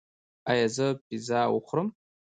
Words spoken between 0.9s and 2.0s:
پیزا وخورم؟